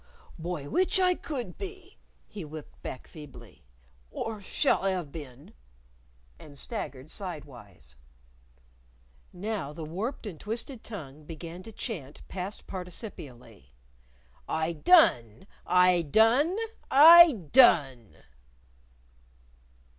"By 0.39 0.63
w'ich 0.63 0.99
I 0.99 1.13
could 1.13 1.59
be!" 1.59 1.99
he 2.27 2.43
whipped 2.43 2.81
back 2.81 3.05
feebly; 3.05 3.63
"or 4.09 4.41
shall 4.41 4.83
'ave 4.83 5.11
been!" 5.11 5.53
And 6.39 6.57
staggered 6.57 7.11
sidewise. 7.11 7.97
Now 9.31 9.73
the 9.73 9.85
warped 9.85 10.25
and 10.25 10.39
twisted 10.39 10.83
tongue 10.83 11.25
began 11.25 11.61
to 11.61 11.71
chant 11.71 12.27
past 12.27 12.65
participially: 12.65 13.75
"I 14.49 14.73
done! 14.73 15.45
I 15.67 16.01
done!! 16.01 16.57
I 16.89 17.33
done!!!" 17.33 18.15